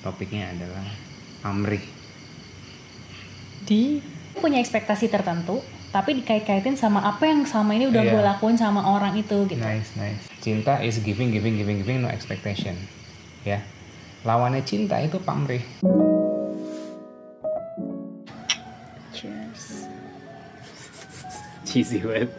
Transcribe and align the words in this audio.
topiknya 0.00 0.52
adalah 0.52 0.84
pamrih. 1.40 1.84
Di 3.64 4.00
punya 4.40 4.58
ekspektasi 4.58 5.12
tertentu, 5.12 5.60
tapi 5.90 6.16
dikait-kaitin 6.22 6.78
sama 6.78 7.02
apa 7.02 7.26
yang 7.26 7.44
sama 7.44 7.74
ini 7.76 7.90
udah 7.90 8.02
Iya. 8.02 8.12
gue 8.14 8.22
lakuin 8.22 8.56
sama 8.56 8.82
orang 8.86 9.18
itu 9.18 9.46
gitu. 9.50 9.60
Nice, 9.60 9.92
nice. 9.98 10.22
Cinta 10.40 10.80
is 10.80 11.02
giving, 11.02 11.34
giving, 11.34 11.58
giving, 11.58 11.82
giving, 11.82 12.00
no 12.00 12.08
expectation. 12.08 12.78
Ya. 13.44 13.60
Lawannya 14.24 14.62
cinta 14.64 15.00
itu 15.00 15.18
pamrih. 15.20 15.64
Cheers. 19.12 19.90
Cheesy 21.66 21.98
banget. 22.00 22.30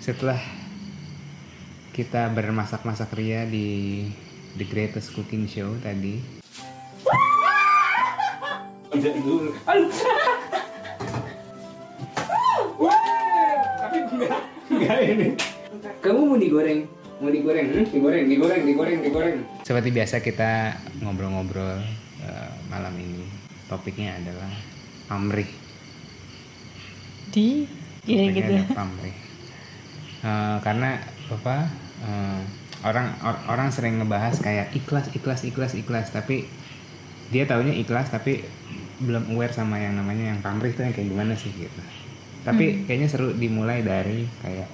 Setelah 0.00 0.40
kita 1.90 2.30
bermasak-masak 2.30 3.10
ria 3.18 3.42
di 3.46 4.06
The 4.54 4.66
Greatest 4.66 5.10
Cooking 5.14 5.50
Show 5.50 5.74
tadi. 5.82 6.22
Kamu 16.00 16.20
mau 16.30 16.38
digoreng? 16.38 16.86
Mau 17.20 17.30
digoreng? 17.30 17.66
Hmm? 17.70 17.84
Digoreng, 17.90 18.24
digoreng, 18.26 18.62
digoreng, 18.64 18.98
digoreng. 19.04 19.36
Seperti 19.66 19.88
biasa 19.92 20.22
kita 20.22 20.78
ngobrol-ngobrol 21.02 21.78
eh, 22.24 22.50
malam 22.70 22.94
ini. 22.96 23.26
Topiknya 23.68 24.18
adalah 24.18 24.50
pamrih. 25.06 25.46
Di 27.30 27.66
Iya 28.08 28.32
Topiknya 28.32 28.62
gitu. 28.64 28.74
pamrih. 28.74 29.16
Eh, 30.20 30.56
karena 30.64 30.90
apa? 31.38 31.68
eh, 32.00 32.40
orang 32.80 33.12
or- 33.20 33.42
orang 33.52 33.68
sering 33.68 34.00
ngebahas 34.00 34.40
kayak 34.40 34.72
ikhlas, 34.72 35.12
ikhlas, 35.12 35.44
ikhlas, 35.44 35.72
ikhlas, 35.76 36.06
tapi 36.16 36.48
dia 37.30 37.46
taunya 37.46 37.76
ikhlas 37.76 38.10
tapi 38.10 38.42
belum 39.00 39.32
aware 39.36 39.54
sama 39.54 39.78
yang 39.80 39.96
namanya 39.96 40.34
yang 40.34 40.40
pamrih 40.44 40.72
itu 40.74 40.82
yang 40.82 40.94
kayak 40.96 41.08
gimana 41.08 41.32
sih 41.36 41.52
gitu. 41.52 41.80
Tapi 42.44 42.88
kayaknya 42.88 43.08
seru 43.08 43.36
dimulai 43.36 43.84
dari 43.84 44.24
kayak 44.40 44.68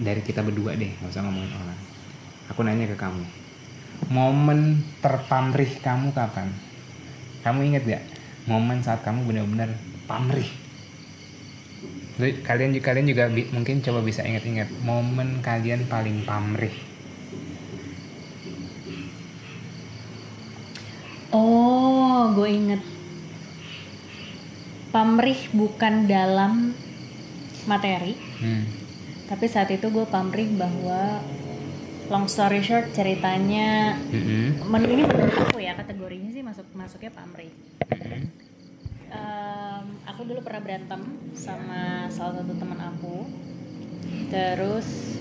dari 0.00 0.20
kita 0.24 0.40
berdua 0.44 0.76
deh, 0.76 0.88
nggak 1.00 1.10
usah 1.12 1.24
ngomongin 1.24 1.52
orang. 1.52 1.78
Aku 2.52 2.60
nanya 2.66 2.88
ke 2.90 2.96
kamu, 2.98 3.24
momen 4.10 4.80
terpamrih 5.00 5.70
kamu 5.80 6.10
kapan? 6.12 6.48
Kamu 7.40 7.64
inget 7.64 7.82
gak 7.88 8.04
momen 8.44 8.84
saat 8.84 9.00
kamu 9.00 9.24
benar-benar 9.24 9.72
pamrih? 10.04 10.59
Kalian 12.20 12.76
juga 12.76 12.84
kalian 12.92 13.06
juga 13.08 13.24
bi- 13.28 13.48
mungkin 13.48 13.80
coba 13.80 14.04
bisa 14.04 14.20
ingat-ingat 14.20 14.68
momen 14.84 15.40
kalian 15.40 15.88
paling 15.88 16.20
pamrih 16.22 16.72
Oh, 21.30 22.34
gue 22.34 22.48
inget. 22.50 22.82
Pamrih 24.90 25.38
bukan 25.54 26.10
dalam 26.10 26.74
materi, 27.62 28.18
hmm. 28.42 28.64
tapi 29.30 29.46
saat 29.46 29.70
itu 29.70 29.86
gue 29.86 30.02
pamrih 30.02 30.50
bahwa 30.58 31.22
long 32.10 32.26
story 32.26 32.58
short 32.58 32.90
ceritanya 32.90 33.94
Mm-mm. 34.10 34.66
menurut 34.66 34.90
ini 34.90 35.02
menurut 35.06 35.30
aku 35.46 35.62
ya 35.62 35.78
kategorinya 35.78 36.34
sih 36.34 36.42
masuk 36.42 36.66
masuknya 36.74 37.14
pamrih. 37.14 37.54
Mm-mm. 37.86 38.39
Em, 39.10 39.84
aku 40.06 40.22
dulu 40.22 40.38
pernah 40.46 40.62
berantem 40.62 41.00
sama 41.34 42.06
salah 42.06 42.38
satu 42.38 42.54
teman 42.54 42.78
aku. 42.78 43.26
Terus 44.30 45.18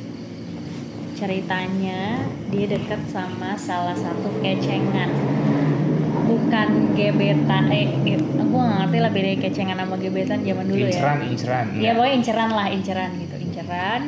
ceritanya 1.18 2.23
dia 2.54 2.66
deket 2.70 3.02
sama 3.09 3.58
salah 3.58 3.98
satu 3.98 4.30
kecengan. 4.40 5.09
Bukan 6.30 6.94
gebetan, 6.94 7.73
eh, 7.73 7.90
eh 8.06 8.18
gue 8.22 8.62
gak 8.62 8.78
ngerti 8.86 8.98
lah 9.02 9.12
beda 9.14 9.30
kecengan 9.42 9.78
sama 9.81 9.96
gebetan 9.97 10.46
zaman 10.46 10.66
dulu 10.69 10.86
ya. 10.86 10.94
inceran 10.94 11.18
inceran 11.25 11.66
Ya 11.78 11.81
ya. 11.81 11.92
pokoknya 11.97 12.16
inceran 12.22 12.50
lah, 12.53 12.68
inceran 12.69 13.09
gitu, 13.18 13.36
inceran. 13.42 14.02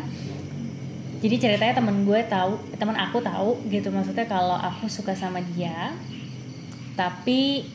Jadi 1.21 1.35
ceritanya 1.37 1.73
temen 1.77 2.05
gue 2.05 2.21
tahu, 2.25 2.57
temen 2.77 2.97
aku 2.97 3.21
tahu 3.21 3.61
gitu 3.69 3.89
maksudnya 3.93 4.25
kalau 4.25 4.57
aku 4.57 4.89
suka 4.89 5.13
sama 5.13 5.41
dia, 5.53 5.93
tapi 6.97 7.65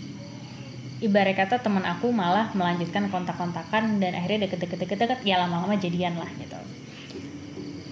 ibarat 1.06 1.38
kata 1.38 1.62
temen 1.62 1.86
aku 1.86 2.10
malah 2.10 2.50
melanjutkan 2.52 3.06
kontak-kontakan 3.08 4.02
dan 4.02 4.12
akhirnya 4.18 4.50
deket-deket-deket 4.50 5.22
ya 5.22 5.38
lama-lama 5.40 5.78
jadian 5.78 6.18
lah 6.18 6.28
gitu. 6.36 6.58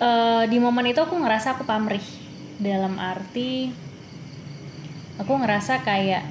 Eh, 0.03 0.43
di 0.51 0.59
momen 0.59 0.91
itu 0.91 0.99
aku 0.99 1.15
ngerasa 1.15 1.55
aku 1.55 1.63
pamrih. 1.63 2.03
Dalam 2.59 2.99
arti 2.99 3.71
aku 5.19 5.33
ngerasa 5.39 5.87
kayak 5.87 6.27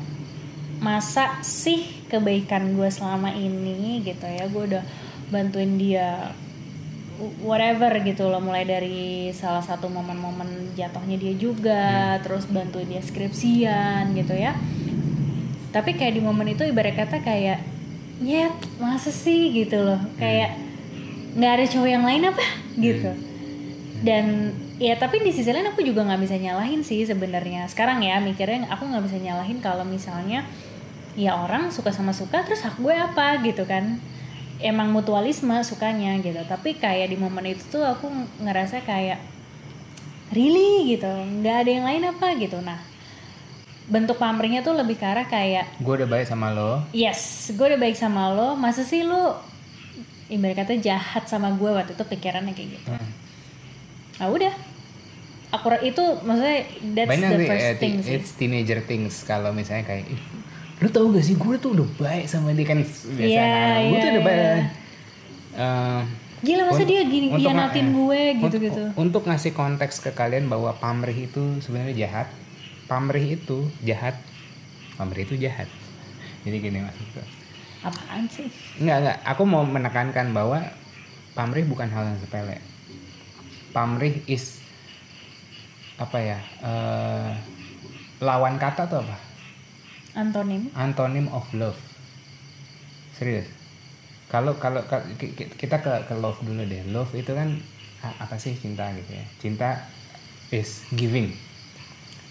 masa 0.83 1.39
sih 1.44 2.03
kebaikan 2.11 2.75
gue 2.75 2.91
selama 2.91 3.31
ini 3.31 4.03
gitu 4.03 4.27
ya 4.27 4.51
gue 4.51 4.63
udah 4.75 4.83
bantuin 5.31 5.79
dia 5.79 6.35
whatever 7.39 7.91
gitu 8.03 8.27
loh. 8.27 8.44
Mulai 8.44 8.67
dari 8.67 9.31
salah 9.31 9.63
satu 9.63 9.88
momen-momen 9.88 10.75
jatuhnya 10.75 11.15
dia 11.15 11.33
juga 11.39 12.19
terus 12.19 12.44
bantuin 12.51 12.91
dia 12.91 13.00
skripsian 13.00 14.11
gitu 14.11 14.35
ya 14.35 14.53
tapi 15.73 15.97
kayak 15.97 16.13
di 16.13 16.22
momen 16.22 16.53
itu 16.53 16.61
ibarat 16.69 16.94
kata 16.94 17.25
kayak 17.25 17.66
ya 18.22 18.53
masa 18.78 19.09
sih? 19.09 19.50
gitu 19.50 19.81
loh. 19.81 19.97
Kayak 20.22 20.53
nggak 21.34 21.51
ada 21.57 21.66
cowok 21.66 21.89
yang 21.89 22.06
lain 22.06 22.29
apa? 22.29 22.45
Gitu. 22.78 23.11
Dan 24.06 24.53
ya 24.78 24.94
tapi 25.01 25.25
di 25.25 25.33
sisi 25.33 25.50
lain 25.50 25.66
aku 25.73 25.81
juga 25.81 26.06
nggak 26.06 26.22
bisa 26.22 26.38
nyalahin 26.38 26.85
sih 26.85 27.01
sebenarnya. 27.01 27.66
Sekarang 27.66 28.06
ya 28.06 28.22
mikirnya 28.22 28.69
aku 28.69 28.85
nggak 28.85 29.03
bisa 29.09 29.17
nyalahin 29.17 29.57
kalau 29.66 29.81
misalnya 29.81 30.45
ya 31.17 31.38
orang 31.38 31.73
suka 31.73 31.89
sama 31.89 32.13
suka 32.13 32.45
terus 32.45 32.62
hak 32.62 32.78
gue 32.78 32.94
apa? 32.94 33.41
Gitu 33.41 33.66
kan. 33.66 33.97
Emang 34.62 34.94
mutualisme 34.94 35.57
sukanya 35.66 36.22
gitu. 36.22 36.38
Tapi 36.45 36.78
kayak 36.78 37.09
di 37.09 37.17
momen 37.17 37.57
itu 37.57 37.66
tuh 37.66 37.81
aku 37.81 38.13
ngerasa 38.45 38.85
kayak 38.85 39.17
really? 40.38 40.94
gitu. 40.94 41.09
Nggak 41.09 41.66
ada 41.66 41.69
yang 41.73 41.85
lain 41.89 42.03
apa? 42.13 42.38
gitu. 42.38 42.62
Nah 42.62 42.93
bentuk 43.85 44.16
pamrihnya 44.16 44.61
tuh 44.61 44.71
lebih 44.71 44.95
ke 44.95 45.03
arah 45.03 45.23
kayak 45.23 45.75
gue 45.75 45.94
udah 45.94 46.07
baik 46.07 46.23
sama 46.23 46.49
lo. 46.49 46.81
Yes 46.91 47.19
gue 47.49 47.66
udah 47.66 47.77
baik 47.77 47.94
sama 47.94 48.29
lo. 48.29 48.55
Masa 48.55 48.81
sih 48.81 49.01
lo 49.01 49.39
ibarat 50.25 50.55
kata 50.57 50.77
jahat 50.77 51.25
sama 51.25 51.51
gue 51.51 51.67
waktu 51.67 51.91
itu 51.91 52.03
pikirannya 52.03 52.51
kayak 52.51 52.69
gitu? 52.73 52.89
Hmm. 52.89 53.09
ah 54.17 54.29
udah. 54.29 54.53
Akurat 55.49 55.81
itu 55.81 56.01
maksudnya 56.19 56.66
that's 56.91 57.09
banyak 57.11 57.29
the 57.29 57.38
sih 57.38 57.47
first 57.47 57.61
eh, 57.63 57.75
thing 57.77 57.94
sih. 57.99 58.11
it's 58.16 58.31
teenager 58.33 58.79
things. 58.81 59.21
Kalau 59.21 59.51
misalnya 59.51 59.85
kayak 59.85 60.07
"Ih, 60.07 60.21
lu 60.79 60.89
tau 60.89 61.05
gak 61.07 61.21
sih 61.21 61.35
gue 61.35 61.55
tuh 61.57 61.69
udah 61.73 61.88
baik 61.95 62.25
sama 62.25 62.50
dia 62.51 62.65
kan 62.65 62.81
biasa 62.81 63.21
Iya, 63.21 63.44
anak-anak 63.44 63.83
gue 63.83 63.94
tuh 63.94 64.00
iya, 64.00 64.09
udah 64.09 64.23
baik. 64.23 64.39
iya. 64.39 64.55
Eh, 65.53 66.01
gila 66.41 66.61
masa 66.65 66.73
Untuk- 66.75 66.89
dia 66.89 67.01
gini 67.05 67.27
untuk 67.29 67.39
hianatin 67.39 67.85
nga- 67.85 67.95
gue 67.95 68.17
eh, 68.17 68.29
gitu 68.33 68.45
untuk- 68.50 68.63
gitu 68.63 68.83
Untuk 68.95 69.21
ngasih 69.23 69.51
konteks 69.51 69.95
ke 70.00 70.11
kalian 70.11 70.45
bahwa 70.45 70.73
pamrih 70.73 71.17
itu 71.21 71.39
sebenarnya 71.59 71.95
jahat. 72.00 72.27
Pamrih 72.85 73.39
itu 73.39 73.67
jahat. 73.81 74.19
Pamrih 74.95 75.23
itu 75.23 75.35
jahat. 75.39 75.67
Jadi 76.44 76.57
gini 76.59 76.79
maksudku. 76.83 77.23
apaan 77.83 78.23
sih 78.31 78.47
Enggak, 78.79 78.97
enggak. 79.03 79.17
Aku 79.27 79.44
mau 79.44 79.67
menekankan 79.67 80.31
bahwa 80.31 80.63
pamrih 81.35 81.67
bukan 81.67 81.91
hal 81.91 82.07
yang 82.07 82.19
sepele. 82.19 82.63
Pamrih 83.75 84.23
is 84.23 84.63
apa 85.99 86.16
ya? 86.16 86.39
eh, 86.63 87.31
lawan 88.19 88.55
kata 88.55 88.88
tuh 88.88 89.03
apa? 89.03 89.17
antonim 90.15 90.71
Antonym 90.71 91.27
of 91.31 91.44
love. 91.51 91.79
Serius. 93.11 93.47
Kalau 94.31 94.55
kalau 94.57 94.81
ka- 94.88 95.03
ki- 95.19 95.35
ki- 95.35 95.51
kita 95.59 95.83
ke 95.83 95.91
ke 96.07 96.15
love 96.15 96.39
dulu 96.39 96.63
deh. 96.63 96.88
Love 96.88 97.11
itu 97.13 97.35
kan 97.35 97.59
apa 98.00 98.35
sih 98.39 98.55
cinta 98.55 98.88
gitu 98.95 99.11
ya? 99.11 99.25
Cinta 99.44 99.69
is 100.55 100.88
giving. 100.95 101.35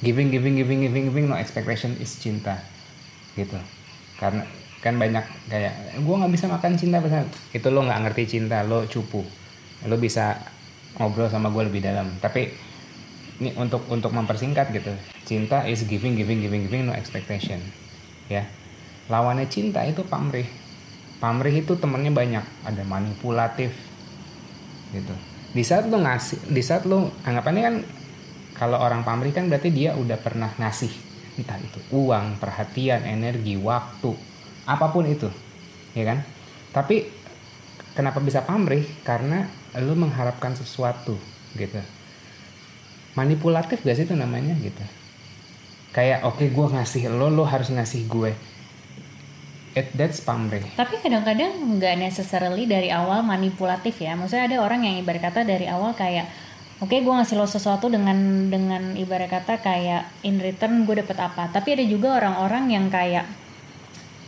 Giving 0.02 0.34
giving 0.34 0.58
giving 0.58 0.82
giving 0.82 1.04
giving 1.14 1.26
no 1.30 1.38
expectation 1.38 1.94
is 2.02 2.18
cinta. 2.18 2.58
Gitu. 3.38 3.54
Karena 4.18 4.42
kan 4.82 4.98
banyak 4.98 5.22
kayak 5.46 6.02
gue 6.02 6.14
nggak 6.18 6.32
bisa 6.34 6.50
makan 6.50 6.74
cinta 6.74 6.98
misalnya. 6.98 7.30
Itu 7.54 7.70
lo 7.70 7.86
nggak 7.86 8.10
ngerti 8.10 8.22
cinta 8.38 8.66
lo 8.66 8.82
cupu. 8.90 9.22
Lo 9.86 9.94
bisa 9.94 10.42
ngobrol 10.98 11.30
sama 11.30 11.54
gue 11.54 11.70
lebih 11.70 11.86
dalam. 11.86 12.10
Tapi 12.18 12.50
ini 13.38 13.54
untuk 13.54 13.86
untuk 13.88 14.10
mempersingkat 14.10 14.74
gitu. 14.74 14.90
Cinta 15.22 15.62
is 15.70 15.86
giving 15.86 16.18
giving 16.18 16.42
giving 16.42 16.66
giving 16.66 16.90
no 16.90 16.92
expectation. 16.98 17.62
Ya. 18.26 18.50
Lawannya 19.06 19.46
cinta 19.46 19.86
itu 19.86 20.02
pamrih. 20.02 20.46
Pamrih 21.22 21.62
itu 21.62 21.78
temennya 21.78 22.10
banyak. 22.10 22.44
Ada 22.66 22.82
manipulatif. 22.82 23.70
Gitu. 24.90 25.14
Di 25.54 25.62
saat 25.62 25.86
lo 25.86 26.02
ngasih 26.02 26.50
di 26.50 26.62
saat 26.62 26.82
lo 26.90 27.14
anggapannya 27.22 27.62
kan 27.62 27.76
kalau 28.56 28.78
orang 28.78 29.02
pamrih 29.02 29.32
kan 29.32 29.48
berarti 29.48 29.72
dia 29.72 29.96
udah 29.96 30.18
pernah 30.20 30.52
ngasih 30.56 30.92
entah 31.40 31.56
itu 31.56 31.80
uang 31.96 32.36
perhatian 32.36 33.08
energi 33.08 33.56
waktu 33.56 34.12
apa 34.68 34.86
pun 34.92 35.08
itu 35.08 35.28
ya 35.96 36.04
kan? 36.12 36.18
Tapi 36.72 37.08
kenapa 37.92 38.20
bisa 38.20 38.44
pamrih? 38.44 38.84
Karena 39.04 39.44
lo 39.80 39.92
mengharapkan 39.96 40.56
sesuatu 40.56 41.16
gitu. 41.56 41.80
Manipulatif 43.12 43.84
gak 43.84 43.96
sih 43.96 44.08
itu 44.08 44.16
namanya 44.16 44.56
gitu? 44.56 44.80
Kayak 45.92 46.24
oke 46.24 46.48
gue 46.48 46.66
ngasih 46.72 47.12
lo 47.12 47.28
lo 47.28 47.44
harus 47.44 47.68
ngasih 47.68 48.08
gue. 48.08 48.32
It 49.72 49.92
that's 49.96 50.20
pamrih. 50.20 50.64
Tapi 50.76 51.00
kadang-kadang 51.00 51.80
nggak 51.80 51.96
necessarily 51.96 52.68
dari 52.68 52.92
awal 52.92 53.24
manipulatif 53.24 54.04
ya. 54.04 54.12
Maksudnya 54.12 54.44
ada 54.44 54.56
orang 54.60 54.84
yang 54.84 55.00
ibarat 55.00 55.32
kata 55.32 55.48
dari 55.48 55.64
awal 55.64 55.96
kayak 55.96 56.28
Oke, 56.82 56.98
gue 56.98 57.14
ngasih 57.14 57.38
lo 57.38 57.46
sesuatu 57.46 57.86
dengan 57.86 58.18
dengan 58.50 58.98
ibarat 58.98 59.30
kata 59.30 59.62
kayak 59.62 60.02
in 60.26 60.42
return 60.42 60.82
gue 60.82 60.98
dapet 60.98 61.14
apa. 61.14 61.46
Tapi 61.46 61.78
ada 61.78 61.84
juga 61.86 62.18
orang-orang 62.18 62.74
yang 62.74 62.90
kayak 62.90 63.22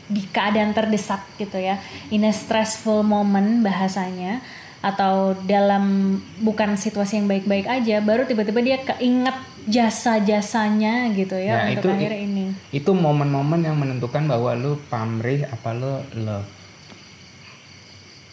di 0.07 0.23
keadaan 0.23 0.71
terdesak 0.71 1.27
gitu 1.35 1.59
ya, 1.59 1.83
in 2.09 2.23
a 2.23 2.31
stressful 2.31 3.03
moment 3.03 3.59
bahasanya 3.59 4.39
atau 4.85 5.33
dalam 5.49 6.15
bukan 6.39 6.77
situasi 6.77 7.17
yang 7.17 7.27
baik-baik 7.27 7.65
aja, 7.65 7.99
baru 7.99 8.23
tiba-tiba 8.23 8.61
dia 8.61 8.79
keinget 8.79 9.33
jasa-jasanya 9.65 11.09
gitu 11.11 11.41
ya, 11.41 11.65
Ya, 11.65 11.73
untuk 11.73 11.89
itu- 11.89 11.97
akhirnya 11.97 12.21
ini. 12.21 12.47
itu 12.69 12.91
momen-momen 12.93 13.65
yang 13.65 13.81
menentukan 13.81 14.29
bahwa 14.29 14.53
lu 14.53 14.77
pamrih 14.87 15.49
apa 15.49 15.73
lu 15.73 15.93
love 16.21 16.45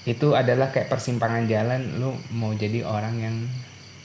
itu 0.04 0.36
adalah 0.36 0.70
kayak 0.70 0.92
persimpangan 0.92 1.48
jalan 1.48 1.82
lu 2.04 2.12
mau 2.36 2.52
jadi 2.52 2.84
orang 2.84 3.16
yang 3.16 3.36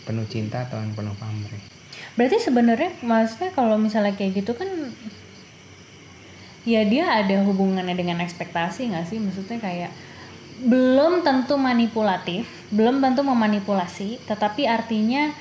penuh 0.07 0.25
cinta 0.31 0.63
atau 0.63 0.79
yang 0.79 0.95
penuh 0.95 1.13
pamrih? 1.19 1.61
Berarti 2.15 2.39
sebenarnya 2.39 2.95
maksudnya 3.03 3.51
kalau 3.53 3.75
misalnya 3.77 4.15
kayak 4.15 4.41
gitu 4.41 4.55
kan 4.55 4.71
ya 6.63 6.87
dia 6.87 7.11
ada 7.11 7.43
hubungannya 7.43 7.93
dengan 7.99 8.23
ekspektasi 8.23 8.95
nggak 8.95 9.07
sih? 9.11 9.19
Maksudnya 9.19 9.59
kayak 9.59 9.91
belum 10.63 11.21
tentu 11.21 11.61
manipulatif, 11.61 12.49
belum 12.73 13.05
tentu 13.05 13.21
memanipulasi, 13.27 14.23
tetapi 14.25 14.65
artinya 14.65 15.35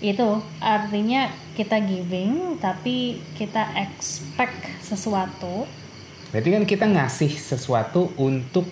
itu 0.00 0.40
artinya 0.62 1.28
kita 1.58 1.80
giving 1.82 2.56
tapi 2.60 3.18
kita 3.34 3.72
expect 3.80 4.84
sesuatu. 4.84 5.66
Berarti 6.30 6.48
kan 6.54 6.64
kita 6.68 6.86
ngasih 6.86 7.32
sesuatu 7.34 8.14
untuk 8.14 8.68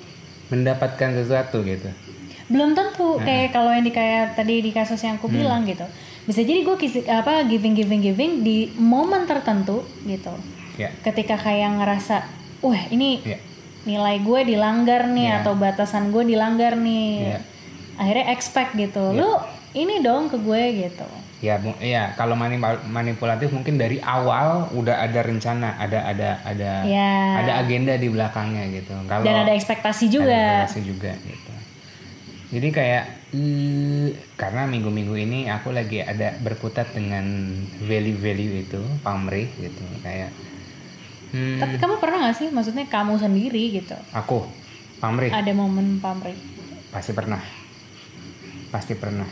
mendapatkan 0.48 1.12
sesuatu 1.18 1.60
gitu 1.66 1.90
belum 2.48 2.72
tentu 2.72 3.20
kayak 3.20 3.52
kalau 3.52 3.68
yang 3.68 3.84
di 3.84 3.92
kayak 3.92 4.32
tadi 4.32 4.60
di 4.60 4.70
kasus 4.70 4.96
yang 4.98 5.16
aku 5.16 5.28
bilang 5.28 5.64
gitu. 5.64 5.84
Bisa 6.24 6.40
jadi 6.40 6.60
gue 6.60 6.76
kisi, 6.76 7.04
apa 7.04 7.44
giving 7.44 7.72
giving 7.72 8.00
giving 8.02 8.32
di 8.40 8.72
momen 8.74 9.24
tertentu 9.24 9.80
gitu. 10.02 10.32
Ya. 10.74 10.88
Ketika 10.98 11.36
kayak 11.36 11.76
ngerasa 11.76 12.24
wah 12.60 12.82
ini 12.88 13.20
ya. 13.22 13.38
nilai 13.84 14.18
gue 14.18 14.40
dilanggar 14.46 15.08
nih 15.08 15.28
Iya. 15.28 15.36
atau 15.40 15.52
batasan 15.54 16.08
gue 16.08 16.24
dilanggar 16.26 16.74
nih. 16.74 17.12
Iya. 17.28 17.40
akhirnya 17.96 18.30
expect 18.30 18.72
gitu 18.74 19.10
Iya. 19.10 19.18
lu 19.18 19.30
ini 19.74 19.98
dong 19.98 20.26
ke 20.26 20.38
gue 20.38 20.62
gitu. 20.78 21.08
Ya 21.38 21.54
ya 21.78 22.14
kalau 22.14 22.34
mani- 22.34 22.58
manipulatif 22.84 23.50
mungkin 23.50 23.74
dari 23.74 23.98
awal 23.98 24.70
udah 24.72 25.00
ada 25.00 25.20
rencana 25.20 25.74
ada 25.76 26.02
ada 26.02 26.30
ada 26.42 26.72
ya. 26.82 27.14
ada 27.38 27.52
agenda 27.58 27.94
di 27.94 28.06
belakangnya 28.06 28.70
gitu. 28.72 28.94
Kalau 29.04 29.22
dan 29.22 29.42
ada 29.42 29.52
ekspektasi 29.52 30.06
juga. 30.08 30.30
Ada 30.30 30.66
relasi 30.66 30.80
juga 30.82 31.10
gitu. 31.14 31.47
Jadi 32.48 32.68
kayak 32.72 33.04
eh, 33.36 34.16
karena 34.40 34.64
minggu-minggu 34.64 35.14
ini 35.20 35.38
aku 35.52 35.68
lagi 35.76 36.00
ada 36.00 36.32
berputar 36.40 36.88
dengan 36.88 37.24
value-value 37.84 38.64
itu 38.64 38.80
pamrih 39.04 39.52
gitu. 39.60 39.84
Kayak 40.00 40.32
hmm, 41.36 41.60
tapi 41.60 41.76
kamu 41.76 41.94
pernah 42.00 42.32
gak 42.32 42.36
sih? 42.40 42.48
Maksudnya 42.48 42.88
kamu 42.88 43.20
sendiri 43.20 43.62
gitu? 43.76 43.96
Aku? 44.16 44.48
Pamrih? 44.96 45.28
Ada 45.28 45.52
momen 45.52 46.00
pamrih? 46.00 46.36
Pasti 46.88 47.12
pernah. 47.12 47.44
Pasti 48.72 48.96
pernah. 48.96 49.28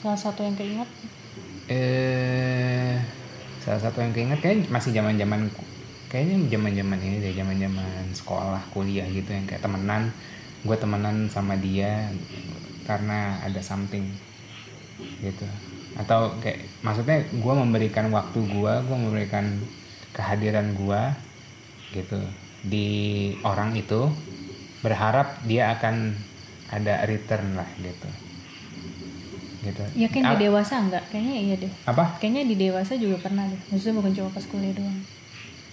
Salah 0.00 0.18
satu 0.18 0.40
yang 0.40 0.56
keinget? 0.56 0.88
Eh 1.68 2.96
salah 3.62 3.78
satu 3.78 4.02
yang 4.02 4.10
keinget 4.10 4.42
kayak 4.42 4.66
masih 4.66 4.90
zaman 4.90 5.14
zaman 5.14 5.46
kayaknya 6.10 6.50
zaman 6.50 6.72
zaman 6.74 6.98
ini 6.98 7.16
deh 7.22 7.32
zaman 7.38 7.56
zaman 7.62 8.04
sekolah 8.10 8.62
kuliah 8.74 9.06
gitu 9.06 9.30
yang 9.30 9.46
kayak 9.46 9.62
temenan 9.62 10.10
gue 10.62 10.76
temenan 10.78 11.26
sama 11.26 11.58
dia 11.58 12.10
karena 12.86 13.42
ada 13.42 13.58
something 13.62 14.06
gitu. 15.18 15.46
Atau 15.98 16.38
kayak 16.40 16.66
maksudnya 16.80 17.26
gue 17.30 17.54
memberikan 17.54 18.08
waktu 18.14 18.38
gue 18.46 18.72
gue 18.86 18.98
memberikan 18.98 19.46
kehadiran 20.14 20.74
gue 20.74 21.02
gitu. 21.94 22.20
Di 22.62 22.88
orang 23.42 23.74
itu 23.74 24.06
berharap 24.86 25.42
dia 25.46 25.74
akan 25.78 26.14
ada 26.70 27.04
return 27.06 27.58
lah 27.58 27.68
gitu. 27.82 28.10
Gitu. 29.62 29.82
Ya 29.94 30.08
kan 30.10 30.34
di 30.34 30.46
dewasa 30.46 30.82
enggak? 30.82 31.06
Kayaknya 31.10 31.36
iya 31.38 31.54
deh. 31.54 31.72
Apa? 31.86 32.18
Kayaknya 32.18 32.42
di 32.50 32.56
dewasa 32.58 32.98
juga 32.98 33.22
pernah 33.22 33.46
deh. 33.46 33.60
Maksudnya 33.70 33.94
bukan 33.98 34.12
cuma 34.14 34.28
pas 34.34 34.46
kuliah 34.46 34.74
doang 34.74 34.98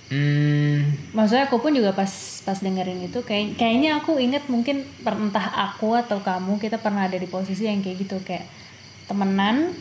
Hmm, 0.10 0.90
maksudnya 1.14 1.46
aku 1.46 1.62
pun 1.62 1.70
juga 1.70 1.94
pas 1.94 2.10
pas 2.42 2.58
dengerin 2.58 3.06
itu 3.06 3.22
kayak 3.22 3.62
kayaknya 3.62 4.02
aku 4.02 4.18
inget 4.18 4.42
mungkin 4.50 4.82
per- 5.06 5.14
entah 5.14 5.70
aku 5.70 5.94
atau 5.94 6.18
kamu 6.20 6.58
kita 6.58 6.82
pernah 6.82 7.06
ada 7.06 7.14
di 7.14 7.30
posisi 7.30 7.70
yang 7.70 7.86
kayak 7.86 8.10
gitu 8.10 8.18
kayak 8.26 8.50
temenan 9.06 9.78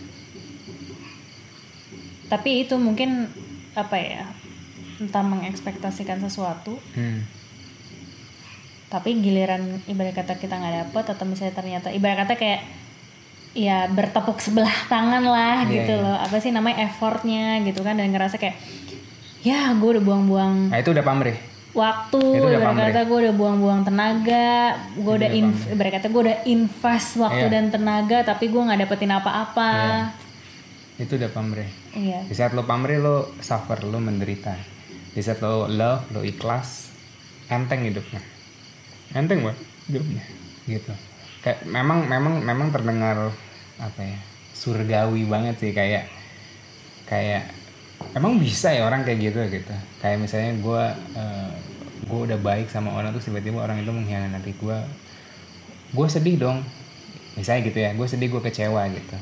tapi 2.28 2.68
itu 2.68 2.76
mungkin 2.76 3.32
apa 3.72 3.96
ya 3.96 4.24
entah 5.00 5.24
mengekspektasikan 5.24 6.20
sesuatu. 6.20 6.76
Hmm, 6.92 7.24
tapi 8.88 9.16
giliran 9.20 9.80
ibarat 9.84 10.12
kata 10.12 10.36
kita 10.36 10.60
nggak 10.60 10.74
dapet 10.84 11.04
atau 11.08 11.24
misalnya 11.24 11.54
ternyata 11.56 11.88
ibarat 11.88 12.24
kata 12.24 12.34
kayak 12.36 12.60
ya 13.56 13.88
bertepuk 13.88 14.40
sebelah 14.40 14.76
tangan 14.92 15.24
lah 15.24 15.64
Iya, 15.64 15.72
gitu 15.72 15.92
iya. 15.96 16.04
loh. 16.04 16.16
Apa 16.20 16.36
sih 16.36 16.52
namanya 16.52 16.84
effortnya 16.84 17.64
gitu 17.64 17.80
kan 17.80 17.96
dan 17.96 18.12
ngerasa 18.12 18.36
kayak 18.36 18.56
ya 19.40 19.72
gue 19.72 19.88
udah 19.90 20.02
buang-buang 20.02 20.54
nah 20.68 20.78
itu 20.78 20.90
udah 20.90 21.02
pamrih. 21.02 21.38
waktu 21.70 22.18
Itu 22.18 22.42
udah 22.42 22.52
ibarat 22.54 22.68
pamrih. 22.68 22.86
kata 22.88 23.00
gue 23.02 23.18
udah 23.20 23.34
buang-buang 23.34 23.80
tenaga 23.82 24.50
gue 24.94 25.14
udah 25.14 25.30
in, 25.30 25.46
ibarat 25.68 25.92
kata 25.94 26.06
gue 26.08 26.22
udah 26.24 26.36
invest 26.44 27.08
waktu 27.16 27.44
Iya. 27.44 27.52
dan 27.52 27.64
tenaga 27.68 28.18
tapi 28.24 28.44
gue 28.46 28.58
nggak 28.58 28.80
dapetin 28.80 29.12
apa-apa 29.12 29.70
Itu 30.96 31.14
udah 31.14 31.30
pamrih. 31.30 31.70
iya 31.92 32.26
Di 32.26 32.34
saat 32.34 32.50
lo 32.50 32.62
pamrih 32.62 32.98
lo 32.98 33.30
suffer, 33.38 33.78
lo 33.80 33.98
menderita. 33.98 34.58
Di 35.08 35.22
saat 35.22 35.38
lo 35.38 35.64
love, 35.64 36.10
lo 36.10 36.20
ikhlas, 36.20 36.90
enteng 37.46 37.86
hidupnya. 37.86 38.18
Enteng 39.12 39.40
banget 39.40 39.62
hidupnya. 39.86 40.22
Gitu. 40.66 40.90
Kayak 41.38 41.62
memang 41.64 42.02
memang 42.04 42.34
memang 42.40 42.68
terdengar 42.68 43.30
apa 43.78 44.00
ya? 44.02 44.18
surgawi 44.50 45.22
banget 45.22 45.54
sih 45.56 45.70
kayak 45.70 46.10
kayak 47.06 47.46
emang 48.14 48.38
bisa 48.38 48.70
ya 48.70 48.86
orang 48.86 49.02
kayak 49.02 49.18
gitu 49.30 49.40
gitu. 49.50 49.74
Kayak 50.00 50.18
misalnya 50.22 50.52
gue 50.58 50.82
gue 52.08 52.20
udah 52.30 52.38
baik 52.40 52.72
sama 52.72 52.94
orang 52.96 53.12
tuh 53.12 53.20
tiba-tiba 53.20 53.60
orang 53.60 53.82
itu 53.82 53.90
mengkhianati 53.92 54.52
gue 54.56 54.78
gue 55.92 56.06
sedih 56.08 56.36
dong. 56.40 56.58
Misalnya 57.36 57.60
gitu 57.70 57.78
ya 57.78 57.90
gue 57.94 58.06
sedih 58.08 58.28
gue 58.30 58.42
kecewa 58.42 58.82
gitu. 58.90 59.16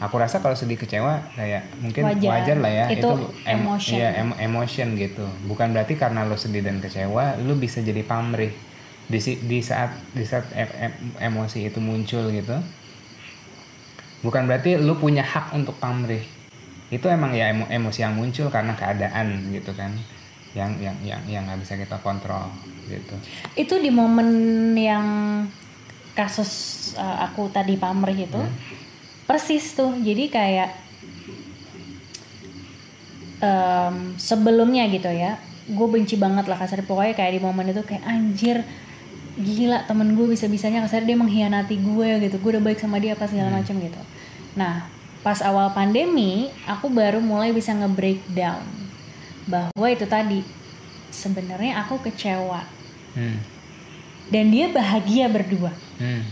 Aku 0.00 0.16
rasa 0.16 0.40
kalau 0.40 0.56
sedih 0.56 0.80
kecewa 0.80 1.28
kayak 1.36 1.76
mungkin 1.84 2.08
Wajar. 2.08 2.30
wajar, 2.32 2.56
lah 2.56 2.72
ya. 2.72 2.84
Itu 2.88 3.08
em- 3.44 3.68
emotion. 3.68 3.96
iya, 4.00 4.08
em- 4.16 4.38
emotion 4.40 4.88
gitu. 4.96 5.28
Bukan 5.44 5.76
berarti 5.76 5.92
karena 5.92 6.24
lo 6.24 6.40
sedih 6.40 6.64
dan 6.64 6.80
kecewa 6.80 7.36
lo 7.44 7.52
bisa 7.56 7.84
jadi 7.84 8.00
pamrih. 8.00 8.48
Di, 9.10 9.18
si- 9.20 9.42
di 9.44 9.60
saat 9.60 9.92
di 10.16 10.24
saat 10.24 10.48
em- 10.56 10.76
em- 10.88 10.98
emosi 11.20 11.68
itu 11.68 11.84
muncul 11.84 12.32
gitu. 12.32 12.56
Bukan 14.24 14.48
berarti 14.48 14.76
lo 14.80 14.96
punya 14.96 15.20
hak 15.20 15.52
untuk 15.52 15.76
pamrih 15.76 16.39
itu 16.90 17.06
emang 17.06 17.30
ya 17.30 17.54
emo- 17.54 17.70
emosi 17.70 18.02
yang 18.02 18.18
muncul 18.18 18.50
karena 18.50 18.74
keadaan 18.74 19.54
gitu 19.54 19.70
kan 19.78 19.94
yang 20.50 20.74
yang 20.82 20.98
yang 21.06 21.22
yang 21.30 21.42
nggak 21.46 21.62
bisa 21.62 21.78
kita 21.78 21.94
kontrol 22.02 22.50
gitu. 22.90 23.14
Itu 23.54 23.78
di 23.78 23.94
momen 23.94 24.28
yang 24.74 25.06
kasus 26.18 26.50
uh, 26.98 27.22
aku 27.30 27.46
tadi 27.54 27.78
pamrih 27.78 28.26
itu 28.26 28.42
persis 29.30 29.78
tuh. 29.78 29.94
Jadi 30.02 30.26
kayak 30.26 30.74
em, 33.38 34.18
sebelumnya 34.18 34.90
gitu 34.90 35.06
ya 35.06 35.38
gue 35.70 35.86
benci 35.86 36.18
banget 36.18 36.50
lah 36.50 36.58
kasar. 36.58 36.82
Pokoknya 36.82 37.14
kayak 37.14 37.38
di 37.38 37.40
momen 37.40 37.70
itu 37.70 37.86
kayak 37.86 38.02
anjir 38.02 38.66
gila 39.38 39.86
temen 39.86 40.18
gue 40.18 40.26
bisa 40.26 40.50
bisanya 40.50 40.82
kasar 40.82 41.06
dia 41.06 41.14
mengkhianati 41.14 41.78
gue 41.78 42.26
gitu. 42.26 42.42
Gue 42.42 42.58
udah 42.58 42.64
baik 42.66 42.82
sama 42.82 42.98
dia 42.98 43.14
apa 43.14 43.30
segala 43.30 43.54
macam 43.54 43.78
gitu. 43.78 44.02
Nah 44.58 44.90
pas 45.20 45.36
awal 45.44 45.68
pandemi 45.76 46.48
aku 46.64 46.88
baru 46.88 47.20
mulai 47.20 47.52
bisa 47.52 47.76
nge-breakdown 47.76 48.64
bahwa 49.44 49.86
itu 49.90 50.08
tadi 50.08 50.40
sebenarnya 51.12 51.84
aku 51.84 52.00
kecewa 52.00 52.64
hmm. 53.18 53.38
dan 54.32 54.44
dia 54.48 54.66
bahagia 54.70 55.26
berdua 55.28 55.72
Hmm. 56.00 56.24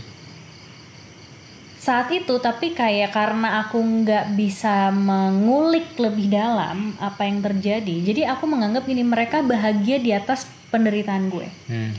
saat 1.77 2.09
itu 2.09 2.41
tapi 2.41 2.73
kayak 2.73 3.13
karena 3.13 3.61
aku 3.61 3.77
nggak 3.77 4.33
bisa 4.33 4.89
mengulik 4.89 5.93
lebih 5.95 6.33
dalam 6.33 6.97
apa 6.97 7.29
yang 7.29 7.45
terjadi 7.45 7.95
jadi 8.01 8.33
aku 8.33 8.49
menganggap 8.49 8.89
gini 8.89 9.05
mereka 9.05 9.45
bahagia 9.45 10.01
di 10.01 10.09
atas 10.09 10.49
penderitaan 10.73 11.29
gue 11.29 11.45
Hmm. 11.69 11.93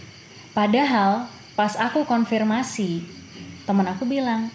padahal 0.50 1.30
pas 1.54 1.78
aku 1.78 2.02
konfirmasi 2.02 3.06
teman 3.62 3.86
aku 3.86 4.02
bilang 4.02 4.50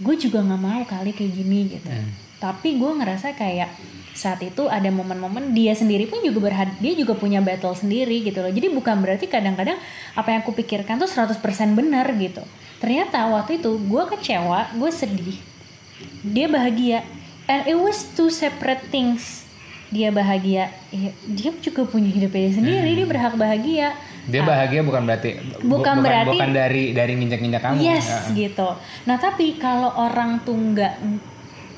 gue 0.00 0.14
juga 0.16 0.40
nggak 0.40 0.60
mau 0.60 0.82
kali 0.88 1.12
kayak 1.12 1.32
gini 1.36 1.60
gitu. 1.76 1.88
Hmm. 1.88 2.10
tapi 2.40 2.80
gue 2.80 2.88
ngerasa 2.88 3.36
kayak 3.36 3.68
saat 4.16 4.40
itu 4.40 4.64
ada 4.64 4.88
momen-momen 4.88 5.52
dia 5.52 5.76
sendiri 5.76 6.08
pun 6.08 6.24
juga 6.24 6.50
berhad 6.50 6.72
dia 6.80 6.96
juga 6.96 7.12
punya 7.12 7.38
battle 7.40 7.76
sendiri 7.76 8.24
gitu 8.24 8.40
loh. 8.42 8.48
Jadi 8.48 8.72
bukan 8.72 9.00
berarti 9.00 9.28
kadang-kadang 9.28 9.76
apa 10.16 10.28
yang 10.28 10.40
aku 10.40 10.56
pikirkan 10.56 10.96
tuh 11.00 11.08
100% 11.08 11.40
benar 11.76 12.08
gitu. 12.16 12.40
Ternyata 12.80 13.28
waktu 13.28 13.60
itu 13.60 13.76
gue 13.76 14.02
kecewa 14.16 14.72
gue 14.76 14.90
sedih 14.92 15.36
dia 16.24 16.48
bahagia 16.48 17.04
and 17.48 17.68
it 17.68 17.76
was 17.76 18.08
two 18.16 18.32
separate 18.32 18.88
things. 18.88 19.44
Dia 19.90 20.14
bahagia 20.14 20.70
ya, 20.94 21.10
dia 21.26 21.50
juga 21.58 21.82
punya 21.82 22.08
hidupnya 22.14 22.46
dia 22.46 22.54
sendiri 22.56 22.90
dia 22.94 23.06
berhak 23.08 23.34
bahagia 23.34 23.88
Dia 24.22 24.42
bahagia 24.42 24.80
bukan 24.80 25.02
berarti 25.02 25.30
bu- 25.58 25.78
Bukan 25.78 26.00
berarti- 26.00 26.34
bukan 26.34 26.50
dari 26.50 26.84
dari 26.90 27.12
nginjak-nginjak 27.14 27.62
kamu. 27.62 27.76
Yes 27.78 28.08
Ya. 28.28 28.48
gitu. 28.48 28.68
Nah 29.04 29.16
tapi 29.16 29.56
kalau 29.56 29.88
orang 29.90 30.40
tuh 30.40 30.52
nggak 30.52 30.94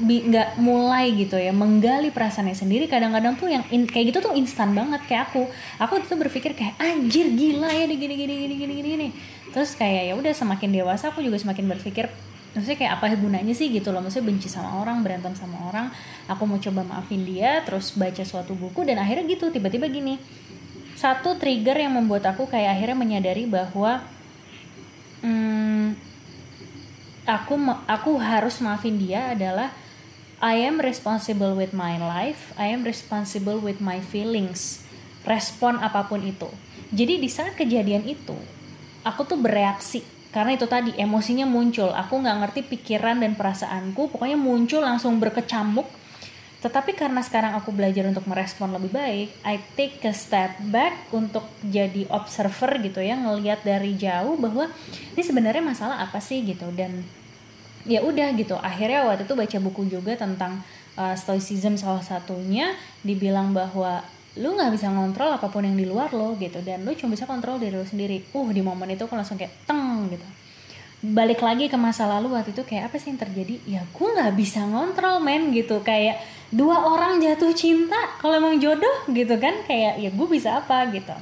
nggak 0.03 0.59
mulai 0.59 1.15
gitu 1.15 1.37
ya 1.37 1.55
menggali 1.55 2.11
perasaannya 2.11 2.57
sendiri 2.57 2.91
kadang-kadang 2.91 3.39
tuh 3.39 3.47
yang 3.47 3.63
in- 3.71 3.87
kayak 3.87 4.11
gitu 4.11 4.19
tuh 4.21 4.35
instan 4.35 4.73
banget 4.73 4.99
kayak 5.05 5.31
aku. 5.31 5.47
Aku 5.79 6.03
tuh 6.03 6.17
berpikir 6.17 6.53
kayak 6.53 6.75
anjir 6.77 7.31
gila 7.31 7.71
ya 7.71 7.87
gini 7.87 8.01
gini 8.13 8.35
gini 8.35 8.55
gini 8.57 8.75
gini 8.75 8.89
gini. 8.91 9.09
Terus 9.49 9.73
kayak 9.73 10.11
ya 10.11 10.15
udah 10.17 10.33
semakin 10.33 10.71
dewasa 10.73 11.09
aku 11.09 11.21
juga 11.21 11.37
semakin 11.37 11.69
berpikir 11.69 12.11
maksudnya 12.53 12.77
kayak 12.77 12.93
apa 12.99 13.17
gunanya 13.17 13.55
sih? 13.55 13.71
gitu 13.71 13.89
loh. 13.89 14.03
Maksudnya 14.03 14.27
benci 14.27 14.45
sama 14.47 14.77
orang 14.77 15.01
berantem 15.01 15.33
sama 15.33 15.57
orang. 15.65 15.89
Aku 16.27 16.45
mau 16.45 16.59
coba 16.59 16.83
maafin 16.83 17.23
dia 17.23 17.63
terus 17.63 17.95
baca 17.95 18.21
suatu 18.23 18.53
buku 18.53 18.83
dan 18.83 18.99
akhirnya 18.99 19.25
gitu 19.27 19.49
tiba-tiba 19.49 19.87
gini 19.87 20.19
satu 21.03 21.35
trigger 21.35 21.75
yang 21.83 21.99
membuat 21.99 22.31
aku 22.31 22.47
kayak 22.47 22.79
akhirnya 22.79 22.95
menyadari 22.95 23.43
bahwa 23.51 24.07
hmm, 25.27 25.99
aku 27.27 27.59
aku 27.91 28.23
harus 28.23 28.63
maafin 28.63 29.03
dia 29.03 29.35
adalah 29.35 29.75
I 30.39 30.63
am 30.63 30.79
responsible 30.79 31.59
with 31.59 31.75
my 31.75 31.99
life, 31.99 32.55
I 32.55 32.71
am 32.71 32.87
responsible 32.87 33.59
with 33.59 33.83
my 33.83 33.99
feelings. 33.99 34.87
Respon 35.23 35.79
apa 35.79 36.07
pun 36.07 36.23
itu. 36.23 36.51
Jadi 36.91 37.23
di 37.23 37.31
saat 37.31 37.55
kejadian 37.55 38.03
itu, 38.07 38.35
aku 39.07 39.23
tuh 39.23 39.39
bereaksi 39.39 40.03
karena 40.35 40.59
itu 40.59 40.67
tadi 40.67 40.91
emosinya 40.99 41.47
muncul. 41.47 41.95
Aku 41.95 42.19
nggak 42.19 42.39
ngerti 42.43 42.61
pikiran 42.67 43.23
dan 43.23 43.39
perasaanku, 43.39 44.11
pokoknya 44.11 44.39
muncul 44.39 44.83
langsung 44.83 45.23
berkecamuk. 45.23 45.87
Tetapi 46.63 46.95
karena 46.95 47.19
sekarang 47.27 47.59
aku 47.59 47.75
belajar 47.75 48.07
untuk 48.07 48.23
merespon 48.31 48.71
lebih 48.71 48.95
baik, 48.95 49.29
I 49.43 49.59
take 49.75 49.99
a 50.07 50.15
step 50.15 50.63
back 50.71 51.11
untuk 51.11 51.43
jadi 51.67 52.07
observer 52.07 52.79
gitu 52.79 53.03
ya, 53.03 53.19
ngelihat 53.19 53.67
dari 53.67 53.99
jauh 53.99 54.39
bahwa 54.39 54.71
ini 55.19 55.23
sebenarnya 55.27 55.61
masalah 55.61 55.99
apa 55.99 56.23
sih 56.23 56.47
gitu. 56.47 56.71
Dan 56.71 57.03
ya 57.83 57.99
udah 57.99 58.31
gitu 58.39 58.55
akhirnya 58.55 59.03
waktu 59.03 59.27
itu 59.27 59.35
baca 59.35 59.59
buku 59.59 59.83
juga 59.91 60.15
tentang 60.15 60.63
uh, 60.95 61.19
stoicism 61.19 61.75
salah 61.75 61.99
satunya 61.99 62.79
dibilang 63.03 63.51
bahwa 63.51 64.07
lu 64.39 64.57
nggak 64.57 64.73
bisa 64.73 64.89
ngontrol 64.89 65.35
apa 65.37 65.51
pun 65.53 65.67
yang 65.67 65.77
di 65.77 65.85
luar 65.85 66.09
lo 66.17 66.33
gitu 66.41 66.65
dan 66.65 66.89
lu 66.89 66.97
cuma 66.97 67.13
bisa 67.13 67.29
kontrol 67.29 67.61
diri 67.61 67.77
lu 67.77 67.85
sendiri. 67.85 68.25
Uh 68.33 68.49
di 68.49 68.65
momen 68.65 68.89
itu 68.89 69.05
aku 69.05 69.13
langsung 69.13 69.37
kayak 69.37 69.53
teng 69.69 70.09
gitu. 70.09 70.25
Balik 71.03 71.43
lagi 71.43 71.67
ke 71.67 71.77
masa 71.77 72.07
lalu 72.07 72.33
waktu 72.33 72.55
itu 72.55 72.63
kayak 72.65 72.89
apa 72.89 72.97
sih 72.97 73.13
yang 73.13 73.21
terjadi? 73.21 73.55
Ya 73.69 73.83
gue 73.85 74.09
nggak 74.09 74.33
bisa 74.39 74.65
ngontrol 74.65 75.21
men 75.21 75.53
gitu. 75.53 75.85
Kayak 75.85 76.23
dua 76.53 76.85
orang 76.85 77.17
jatuh 77.17 77.51
cinta 77.57 77.97
kalau 78.21 78.37
emang 78.37 78.61
jodoh 78.61 79.09
gitu 79.09 79.41
kan 79.41 79.65
kayak 79.65 79.97
ya 79.97 80.11
gue 80.13 80.29
bisa 80.29 80.61
apa 80.61 80.85
gitu 80.93 81.17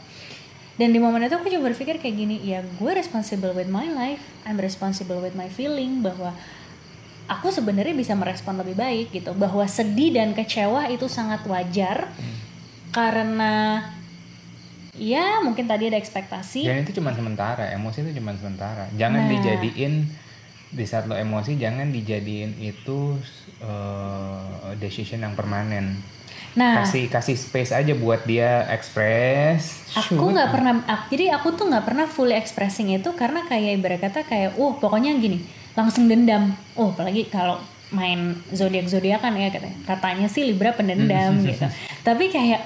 dan 0.75 0.89
di 0.91 0.99
momen 0.99 1.23
itu 1.23 1.33
aku 1.33 1.47
juga 1.47 1.71
berpikir 1.71 2.03
kayak 2.03 2.17
gini 2.17 2.37
ya 2.43 2.61
gue 2.67 2.91
responsible 2.91 3.55
with 3.55 3.71
my 3.71 3.87
life 3.87 4.19
I'm 4.43 4.59
responsible 4.59 5.23
with 5.23 5.39
my 5.39 5.47
feeling 5.47 6.03
bahwa 6.03 6.35
aku 7.31 7.55
sebenarnya 7.55 7.95
bisa 7.95 8.19
merespon 8.19 8.59
lebih 8.59 8.75
baik 8.75 9.15
gitu 9.15 9.31
bahwa 9.33 9.63
sedih 9.65 10.11
dan 10.11 10.35
kecewa 10.35 10.91
itu 10.91 11.07
sangat 11.07 11.47
wajar 11.47 12.11
karena 12.91 13.87
ya 14.99 15.39
mungkin 15.41 15.71
tadi 15.71 15.87
ada 15.87 15.97
ekspektasi 15.97 16.67
Dan 16.67 16.83
itu 16.83 16.99
cuma 16.99 17.15
sementara, 17.15 17.71
emosi 17.71 18.03
itu 18.03 18.19
cuma 18.19 18.35
sementara. 18.35 18.91
Jangan 18.99 19.25
Nah. 19.25 19.31
dijadiin 19.31 19.95
di 20.71 20.85
saat 20.87 21.07
lo 21.07 21.15
emosi 21.15 21.59
jangan 21.59 21.91
dijadiin 21.91 22.59
itu 22.59 23.19
uh, 23.61 24.41
decision 24.77 25.21
yang 25.21 25.33
permanen. 25.33 26.01
nah 26.51 26.83
Kasih 26.83 27.07
kasih 27.07 27.39
space 27.39 27.71
aja 27.71 27.95
buat 27.95 28.27
dia 28.27 28.67
express. 28.69 29.87
aku 29.95 30.19
shoot. 30.19 30.35
nggak 30.35 30.51
pernah 30.51 30.73
ak- 30.85 31.07
jadi 31.09 31.39
aku 31.39 31.55
tuh 31.55 31.71
nggak 31.71 31.85
pernah 31.87 32.07
fully 32.07 32.35
expressing 32.35 32.91
itu 32.91 33.07
karena 33.15 33.47
kayak 33.47 33.79
ibarat 33.79 34.01
kata 34.03 34.27
kayak 34.27 34.59
uh 34.59 34.73
pokoknya 34.77 35.15
gini 35.17 35.47
langsung 35.73 36.11
dendam 36.11 36.51
oh 36.75 36.91
apalagi 36.91 37.31
kalau 37.31 37.63
main 37.91 38.35
zodiak 38.51 38.87
zodiakan 38.87 39.35
ya 39.35 39.51
katanya 39.51 39.77
katanya 39.85 40.27
sih 40.27 40.43
libra 40.43 40.75
pendendam 40.75 41.39
gitu 41.43 41.67
tapi 42.03 42.31
kayak 42.31 42.63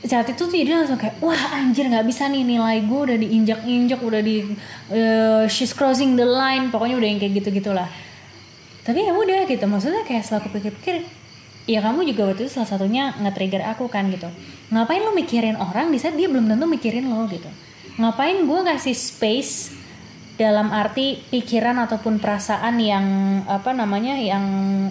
saat 0.00 0.26
itu 0.26 0.40
tuh 0.40 0.50
dia 0.50 0.80
langsung 0.80 0.96
kayak 0.96 1.18
wah 1.18 1.36
anjir 1.54 1.86
nggak 1.86 2.06
bisa 2.06 2.26
nih 2.26 2.42
nilai 2.42 2.82
gue 2.82 3.00
udah 3.04 3.18
diinjak 3.18 3.60
injak 3.62 4.00
udah 4.00 4.22
di 4.22 4.42
eh, 4.90 5.44
she's 5.46 5.70
crossing 5.70 6.14
the 6.14 6.24
line 6.24 6.70
pokoknya 6.70 6.96
udah 6.96 7.08
yang 7.08 7.18
kayak 7.18 7.38
gitu 7.38 7.50
gitulah 7.52 7.86
tapi 8.86 9.04
ya 9.04 9.12
udah 9.12 9.44
gitu 9.44 9.64
maksudnya 9.68 10.02
kayak 10.08 10.24
setelah 10.24 10.40
aku 10.44 10.48
pikir-pikir 10.56 11.04
ya 11.68 11.78
kamu 11.84 12.08
juga 12.08 12.32
waktu 12.32 12.48
itu 12.48 12.52
salah 12.58 12.70
satunya 12.70 13.14
nge-trigger 13.20 13.62
aku 13.68 13.86
kan 13.86 14.08
gitu. 14.08 14.26
Ngapain 14.72 15.02
lu 15.04 15.12
mikirin 15.14 15.54
orang 15.60 15.92
di 15.92 15.98
saat 16.00 16.16
dia 16.16 16.26
belum 16.26 16.50
tentu 16.50 16.66
mikirin 16.66 17.06
lo 17.06 17.28
gitu? 17.28 17.46
Ngapain 18.00 18.42
gue 18.42 18.60
kasih 18.64 18.96
space 18.96 19.76
dalam 20.40 20.72
arti 20.72 21.20
pikiran 21.28 21.76
ataupun 21.84 22.16
perasaan 22.16 22.80
yang 22.80 23.06
apa 23.44 23.76
namanya 23.76 24.16
yang 24.16 24.44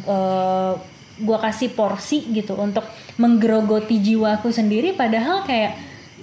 eh, 0.06 0.74
gue 1.20 1.38
kasih 1.42 1.76
porsi 1.76 2.30
gitu 2.32 2.56
untuk 2.56 2.86
menggerogoti 3.20 4.00
jiwaku 4.00 4.54
sendiri 4.56 4.96
padahal 4.96 5.44
kayak 5.44 5.76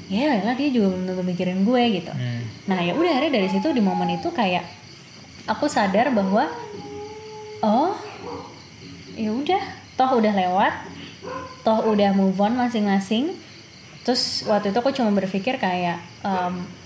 ya 0.07 0.41
lah 0.41 0.55
dia 0.55 0.71
juga 0.71 0.95
belum 0.95 1.05
tentu 1.11 1.23
mikirin 1.27 1.61
gue 1.67 1.83
gitu. 2.01 2.13
Hmm. 2.15 2.43
Nah 2.71 2.79
ya 2.81 2.95
udah 2.95 3.11
akhirnya 3.13 3.43
dari 3.43 3.49
situ 3.51 3.69
di 3.75 3.83
momen 3.83 4.17
itu 4.17 4.31
kayak 4.31 4.65
aku 5.51 5.67
sadar 5.67 6.15
bahwa 6.15 6.49
oh. 7.63 7.95
Ya 9.17 9.33
udah 9.33 9.63
toh 9.97 10.21
udah 10.21 10.33
lewat. 10.33 10.75
Toh 11.65 11.81
udah 11.89 12.13
move 12.13 12.37
on 12.37 12.57
masing-masing. 12.57 13.33
Terus 14.07 14.47
waktu 14.47 14.71
itu 14.71 14.79
aku 14.79 14.95
cuma 14.95 15.11
berpikir 15.11 15.59
kayak 15.59 15.99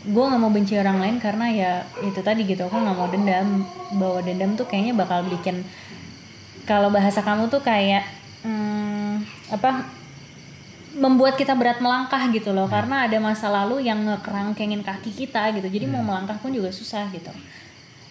gue 0.05 0.25
nggak 0.25 0.41
mau 0.41 0.53
benci 0.53 0.77
orang 0.77 1.01
lain 1.01 1.17
karena 1.21 1.47
ya 1.53 1.73
itu 2.01 2.21
tadi 2.25 2.49
gitu 2.49 2.65
aku 2.65 2.77
nggak 2.81 2.97
mau 2.97 3.09
dendam. 3.11 3.67
Bahwa 3.97 4.21
dendam 4.25 4.57
tuh 4.57 4.65
kayaknya 4.65 4.97
bakal 4.97 5.27
bikin 5.29 5.67
kalau 6.65 6.89
bahasa 6.89 7.21
kamu 7.21 7.51
tuh 7.51 7.61
kayak 7.61 8.07
hmm, 8.47 9.27
apa 9.53 9.85
membuat 10.91 11.39
kita 11.39 11.55
berat 11.55 11.83
melangkah 11.83 12.25
gitu 12.33 12.55
loh. 12.57 12.71
Karena 12.71 13.05
ada 13.05 13.19
masa 13.21 13.53
lalu 13.53 13.85
yang 13.85 14.01
ngekerangkengin 14.07 14.81
kaki 14.81 15.13
kita 15.13 15.53
gitu. 15.59 15.69
Jadi 15.69 15.85
mau 15.91 16.01
melangkah 16.01 16.41
pun 16.41 16.55
juga 16.55 16.73
susah 16.73 17.11
gitu 17.13 17.35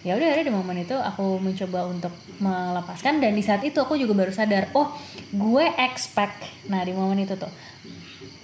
ya 0.00 0.16
udah 0.16 0.32
akhirnya 0.32 0.48
di 0.48 0.54
momen 0.54 0.76
itu 0.80 0.96
aku 0.96 1.36
mencoba 1.36 1.84
untuk 1.84 2.12
melepaskan 2.40 3.20
dan 3.20 3.36
di 3.36 3.44
saat 3.44 3.60
itu 3.60 3.76
aku 3.76 4.00
juga 4.00 4.16
baru 4.16 4.32
sadar 4.32 4.72
oh 4.72 4.96
gue 5.28 5.66
expect. 5.76 6.40
Nah 6.72 6.80
di 6.80 6.96
momen 6.96 7.20
itu 7.20 7.36
tuh. 7.36 7.52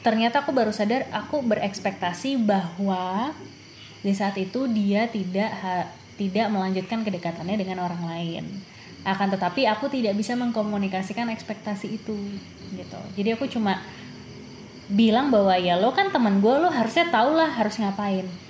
Ternyata 0.05 0.45
aku 0.45 0.53
baru 0.53 0.71
sadar 0.71 1.09
aku 1.11 1.41
berekspektasi 1.43 2.37
bahwa 2.45 3.33
di 4.05 4.13
saat 4.13 4.37
itu 4.37 4.69
dia 4.69 5.09
tidak 5.09 5.51
ha- 5.65 5.91
tidak 6.21 6.47
melanjutkan 6.53 7.03
kedekatannya 7.03 7.57
dengan 7.57 7.83
orang 7.83 8.05
lain. 8.05 8.45
Akan 9.03 9.33
tetapi 9.33 9.65
aku 9.65 9.89
tidak 9.89 10.13
bisa 10.19 10.37
mengkomunikasikan 10.37 11.33
ekspektasi 11.33 11.99
itu 11.99 12.15
gitu. 12.77 13.01
Jadi 13.17 13.29
aku 13.33 13.49
cuma 13.49 13.81
bilang 14.87 15.35
bahwa 15.35 15.57
ya 15.59 15.75
lo 15.81 15.91
kan 15.91 16.13
teman 16.15 16.39
gue 16.39 16.55
lo 16.63 16.71
harusnya 16.71 17.11
tau 17.11 17.35
lah 17.35 17.51
harus 17.59 17.75
ngapain 17.81 18.46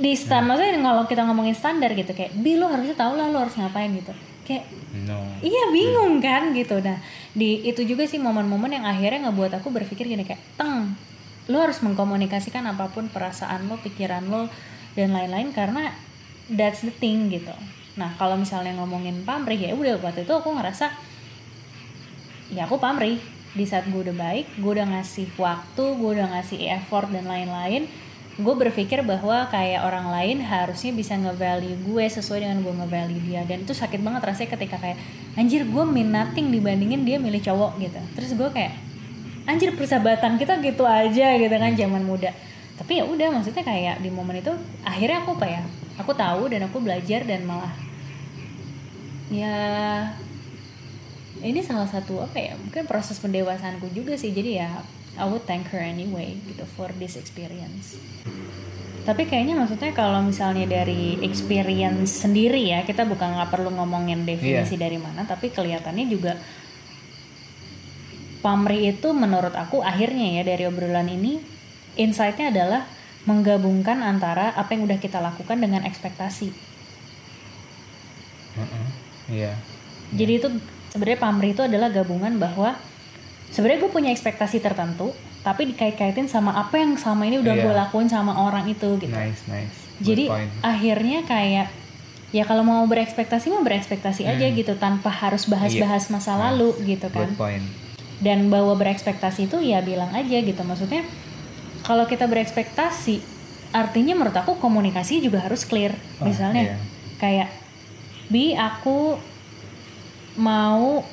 di 0.00 0.16
stand 0.16 0.48
maksudnya 0.48 0.80
kalau 0.80 1.04
kita 1.04 1.22
ngomongin 1.28 1.52
standar 1.52 1.92
gitu 1.92 2.16
kayak 2.16 2.32
bi 2.40 2.56
lo 2.56 2.68
harusnya 2.72 2.96
tau 2.96 3.12
lah 3.12 3.28
lo 3.28 3.44
harus 3.44 3.56
ngapain 3.60 3.92
gitu. 3.92 4.12
Kayak 4.42 4.64
No. 4.92 5.24
iya 5.40 5.72
bingung 5.72 6.20
kan 6.20 6.52
gitu. 6.52 6.76
Nah 6.84 7.00
di 7.32 7.64
itu 7.64 7.80
juga 7.88 8.04
sih 8.04 8.20
momen-momen 8.20 8.76
yang 8.76 8.84
akhirnya 8.84 9.32
ngebuat 9.32 9.56
aku 9.56 9.72
berpikir 9.72 10.04
gini 10.04 10.20
kayak 10.20 10.44
teng 10.60 10.92
lo 11.48 11.64
harus 11.64 11.80
mengkomunikasikan 11.80 12.60
apa 12.68 12.92
pun 12.92 13.08
perasaan 13.08 13.72
lo 13.72 13.80
pikiran 13.80 14.28
lo 14.28 14.52
dan 14.92 15.16
lain-lain 15.16 15.48
karena 15.56 15.96
that's 16.52 16.84
the 16.84 16.92
thing 16.92 17.32
gitu. 17.32 17.56
Nah 17.96 18.12
kalau 18.20 18.36
misalnya 18.36 18.76
ngomongin 18.76 19.24
pamrih 19.24 19.56
ya 19.56 19.72
udah 19.72 19.96
waktu 20.04 20.28
itu 20.28 20.32
aku 20.36 20.52
ngerasa 20.52 20.92
ya 22.52 22.68
aku 22.68 22.76
pamrih. 22.76 23.16
Di 23.52 23.68
saat 23.68 23.84
gue 23.84 24.00
udah 24.00 24.16
baik 24.16 24.60
gue 24.60 24.70
udah 24.76 24.88
ngasih 24.96 25.28
waktu 25.36 25.84
gue 25.84 26.10
udah 26.20 26.36
ngasih 26.36 26.72
effort 26.72 27.08
dan 27.12 27.28
lain-lain 27.28 27.84
gue 28.32 28.54
berpikir 28.56 29.04
bahwa 29.04 29.44
kayak 29.52 29.84
orang 29.84 30.08
lain 30.08 30.40
harusnya 30.40 30.88
bisa 30.96 31.12
nge-value 31.20 31.84
gue 31.84 32.04
sesuai 32.08 32.48
dengan 32.48 32.64
gue 32.64 32.72
nge-value 32.72 33.22
dia. 33.28 33.44
Dan 33.44 33.68
itu 33.68 33.76
sakit 33.76 34.00
banget 34.00 34.24
rasanya 34.24 34.56
ketika 34.56 34.80
kayak 34.80 34.96
anjir 35.36 35.68
gue 35.68 35.84
mean 35.84 36.08
nothing 36.08 36.48
dibandingin 36.48 37.04
dia 37.04 37.20
milih 37.20 37.44
cowok 37.44 37.76
gitu. 37.84 38.00
Terus 38.16 38.32
gue 38.32 38.48
kayak 38.48 38.72
anjir 39.44 39.76
persahabatan 39.76 40.40
kita 40.40 40.64
gitu 40.64 40.88
aja 40.88 41.36
gitu 41.36 41.52
kan 41.52 41.72
zaman 41.76 42.02
muda. 42.08 42.32
Tapi 42.80 42.98
ya 42.98 43.04
udah 43.04 43.28
maksudnya 43.36 43.60
kayak 43.60 44.00
di 44.00 44.08
momen 44.08 44.40
itu 44.40 44.52
akhirnya 44.80 45.20
aku 45.20 45.36
apa 45.36 45.46
ya 45.46 45.62
aku 46.00 46.12
tahu 46.16 46.48
dan 46.48 46.64
aku 46.66 46.80
belajar 46.80 47.20
dan 47.28 47.44
malah 47.44 47.70
ya 49.28 49.56
ini 51.44 51.60
salah 51.60 51.88
satu 51.88 52.22
apa 52.24 52.38
ya 52.38 52.54
mungkin 52.56 52.88
proses 52.88 53.20
pendewasanku 53.20 53.92
juga 53.92 54.16
sih. 54.16 54.32
Jadi 54.32 54.56
ya 54.56 54.80
I 55.18 55.24
would 55.28 55.44
thank 55.44 55.68
her 55.72 55.82
anyway 55.82 56.36
gitu 56.48 56.64
for 56.76 56.88
this 56.96 57.16
experience 57.20 57.96
tapi 59.02 59.26
kayaknya 59.26 59.58
maksudnya 59.58 59.90
kalau 59.90 60.22
misalnya 60.22 60.62
dari 60.62 61.18
experience 61.26 62.22
sendiri 62.22 62.70
ya 62.70 62.86
kita 62.86 63.02
bukan 63.02 63.34
nggak 63.34 63.50
perlu 63.50 63.74
ngomongin 63.74 64.22
definisi 64.22 64.78
Iya. 64.78 64.82
dari 64.86 64.98
mana 65.02 65.26
tapi 65.26 65.50
kelihatannya 65.50 66.06
juga 66.06 66.38
pamri 68.42 68.90
itu 68.90 69.10
menurut 69.10 69.54
aku 69.54 69.82
akhirnya 69.82 70.38
ya 70.38 70.42
dari 70.46 70.66
obrolan 70.66 71.10
ini 71.10 71.42
insight-nya 71.94 72.50
adalah 72.54 72.82
menggabungkan 73.22 74.02
antara 74.02 74.50
apa 74.54 74.74
yang 74.74 74.82
udah 74.90 74.98
kita 74.98 75.22
lakukan 75.22 75.54
dengan 75.62 75.86
ekspektasi. 75.86 76.50
Iya. 79.30 79.54
Jadi 80.10 80.32
itu 80.42 80.48
sebenarnya 80.90 81.20
pamrih 81.22 81.54
itu 81.54 81.62
adalah 81.62 81.88
gabungan 81.94 82.34
bahwa 82.42 82.74
sebenarnya 83.52 83.84
gue 83.84 83.92
punya 83.92 84.10
ekspektasi 84.10 84.58
tertentu, 84.58 85.12
tapi 85.44 85.68
dikait-kaitin 85.74 86.26
sama 86.26 86.56
apa 86.56 86.80
yang 86.80 86.96
sama 86.96 87.28
ini 87.28 87.38
udah 87.38 87.54
Iya. 87.54 87.62
gue 87.62 87.74
lakuin 87.76 88.08
sama 88.08 88.32
orang 88.34 88.64
itu 88.66 88.96
gitu. 88.98 89.12
Nice, 89.12 89.44
nice. 89.46 89.76
Good 90.00 90.06
Jadi 90.08 90.24
point. 90.26 90.50
akhirnya 90.64 91.18
kayak 91.22 91.68
ya 92.32 92.48
kalau 92.48 92.64
mau 92.64 92.82
berekspektasi 92.88 93.52
mau 93.52 93.60
berekspektasi 93.60 94.24
aja 94.24 94.46
gitu 94.48 94.72
tanpa 94.80 95.12
harus 95.12 95.44
bahas-bahas 95.44 96.08
masa 96.08 96.34
lalu 96.34 96.72
gitu 96.88 97.12
kan. 97.12 97.28
Good 97.28 97.36
point. 97.36 97.64
Dan 98.22 98.48
bahwa 98.48 98.72
berekspektasi 98.78 99.50
itu 99.50 99.60
ya 99.60 99.82
bilang 99.82 100.14
aja 100.14 100.38
gitu 100.40 100.62
maksudnya 100.62 101.04
kalau 101.82 102.06
kita 102.06 102.30
berekspektasi 102.30 103.18
artinya 103.74 104.14
menurut 104.14 104.36
aku 104.36 104.56
komunikasi 104.56 105.20
juga 105.20 105.42
harus 105.42 105.66
clear. 105.66 105.92
Oh, 106.22 106.30
Misalnya 106.30 106.62
iya. 106.72 106.76
kayak 107.18 107.48
bi 108.30 108.56
aku 108.56 109.18
mau 110.38 111.04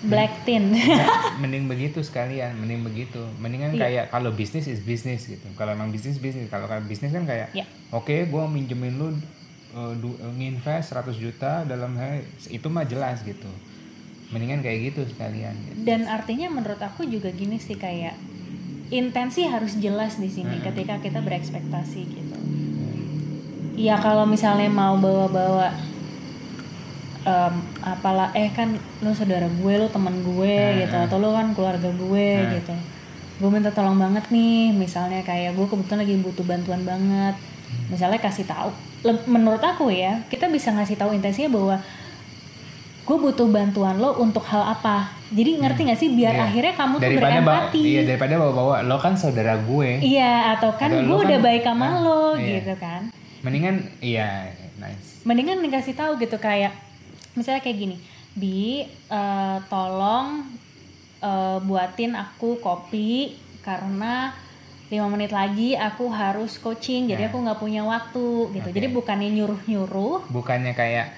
black 0.00 0.46
tin. 0.46 0.70
mending 1.42 1.66
begitu 1.66 1.98
sekalian 2.00 2.54
mending 2.54 2.82
begitu 2.82 3.18
mendingan 3.36 3.72
Iya. 3.72 3.80
kayak 3.80 4.04
kalau 4.08 4.30
bisnis 4.30 4.64
is 4.64 4.78
bisnis 4.78 5.26
gitu 5.26 5.42
kalau 5.54 5.70
emang 5.72 5.90
bisnis 5.90 6.16
bisnis 6.16 6.46
kalau 6.46 6.66
kalau 6.66 6.82
bisnis 6.82 7.10
kan 7.10 7.22
kayak 7.22 7.50
Iya. 7.50 7.66
oke 7.90 8.26
gue 8.26 8.42
minjemin 8.46 8.94
lu 8.94 9.08
uh, 9.72 9.94
du- 9.94 10.14
uh, 10.16 10.32
nginvest 10.32 10.94
100 10.94 11.14
juta 11.14 11.62
dalam 11.62 11.94
hal 11.94 12.22
itu 12.44 12.66
mah 12.66 12.82
jelas 12.82 13.22
gitu 13.22 13.50
mendingan 14.28 14.60
kayak 14.60 14.92
gitu 14.92 15.08
sekalian 15.08 15.56
gitu. 15.64 15.78
Dan 15.82 16.04
artinya 16.04 16.46
menurut 16.48 16.78
aku 16.78 17.02
juga 17.02 17.32
gini 17.32 17.56
sih 17.56 17.74
kayak 17.74 18.12
intensi 18.88 19.44
harus 19.44 19.74
jelas 19.74 20.16
di 20.16 20.28
sini 20.28 20.60
ketika 20.60 21.00
kita 21.00 21.18
berekspektasi 21.18 22.00
gitu. 22.04 22.36
Ya 23.74 23.96
kalau 23.96 24.26
misalnya 24.26 24.66
mau 24.66 24.94
bawa-bawa 24.94 25.70
em, 27.28 27.54
apalah 27.82 28.32
eh 28.32 28.48
kan 28.50 28.72
lu 28.98 29.12
saudara 29.12 29.44
gue 29.44 29.72
lu 29.74 29.86
teman 29.86 30.16
gue 30.18 30.56
gitu. 30.80 30.96
atau 30.96 31.16
lu 31.16 31.30
kan 31.30 31.52
keluarga 31.52 31.90
gue 31.90 32.28
gitu. 32.54 32.72
Gue 33.38 33.48
minta 33.48 33.68
tolong 33.68 33.94
banget 33.94 34.24
nih 34.28 34.72
misalnya 34.72 35.20
kayak 35.20 35.52
gue 35.52 35.66
kebetulan 35.66 36.00
lagi 36.02 36.14
butuh 36.18 36.42
bantuan 36.42 36.82
banget. 36.82 37.36
Misalnya 37.86 38.16
kasih 38.18 38.44
tahu 38.44 38.72
menurut 39.26 39.60
aku 39.60 39.88
ya 39.88 40.24
kita 40.26 40.48
bisa 40.48 40.72
ngasih 40.72 40.96
tahu 40.96 41.12
intensinya 41.12 41.46
bahwa 41.48 41.76
gue 43.04 43.16
butuh 43.16 43.46
bantuan 43.46 43.96
lo 43.96 44.16
untuk 44.16 44.44
hal 44.44 44.64
apa. 44.70 45.08
Jadi 45.28 45.60
ngerti 45.60 45.80
nggak 45.82 45.96
sih? 45.98 46.08
Biar 46.10 46.34
Iya. 46.34 46.44
akhirnya 46.44 46.74
kamu 46.74 46.94
tuh 46.94 47.04
daripada 47.04 47.38
bawa, 47.38 47.44
berempati. 47.68 47.80
iya 47.80 48.00
daripada 48.02 48.34
bawa 48.36 48.52
bawa 48.52 48.76
lo 48.82 48.96
kan 48.96 49.14
saudara 49.14 49.54
gue. 49.58 49.90
Iya 50.02 50.56
atau 50.56 50.72
kan 50.74 50.88
Atau 50.88 51.00
gue 51.00 51.08
lo 51.10 51.20
udah 51.22 51.28
kan- 51.30 51.46
baik 51.46 51.62
sama 51.62 51.84
Hah? 51.86 51.96
lo 51.98 52.22
Iya. 52.34 52.52
gitu 52.58 52.74
kan. 52.76 53.00
Mendingan 53.38 53.76
iya 54.00 54.50
nice. 54.76 55.22
Mendingan 55.22 55.60
dikasih 55.60 55.94
tahu 55.94 56.18
gitu 56.18 56.36
kayak 56.36 56.72
misalnya 57.38 57.60
kayak 57.60 57.78
gini 57.78 57.96
bi 58.32 58.82
eh, 59.06 59.58
tolong 59.64 60.42
eh, 61.18 61.58
buatin 61.60 62.12
aku 62.12 62.58
kopi 62.58 63.32
karena 63.60 64.34
lima 64.88 65.04
menit 65.06 65.30
lagi 65.30 65.72
aku 65.72 66.08
harus 66.08 66.56
coaching 66.56 67.06
jadi 67.06 67.22
Nah. 67.22 67.28
aku 67.28 67.36
nggak 67.38 67.58
punya 67.58 67.82
waktu 67.82 68.26
gitu 68.50 68.64
Oke. 68.64 68.74
jadi 68.74 68.88
bukannya 68.88 69.30
nyuruh 69.30 69.60
nyuruh 69.62 70.18
bukannya 70.26 70.72
kayak 70.72 71.12